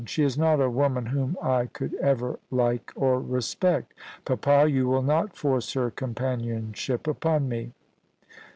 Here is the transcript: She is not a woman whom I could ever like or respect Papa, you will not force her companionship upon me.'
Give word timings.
She 0.07 0.23
is 0.23 0.35
not 0.35 0.59
a 0.59 0.67
woman 0.67 1.05
whom 1.05 1.37
I 1.43 1.67
could 1.67 1.93
ever 2.01 2.39
like 2.49 2.91
or 2.95 3.19
respect 3.21 3.93
Papa, 4.25 4.65
you 4.67 4.87
will 4.87 5.03
not 5.03 5.37
force 5.37 5.73
her 5.73 5.91
companionship 5.91 7.05
upon 7.05 7.47
me.' 7.47 7.71